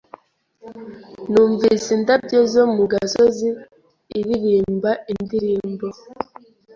[1.29, 3.49] numvise Indabyo zo mu gasozi
[4.19, 5.87] Iririmba indirimbo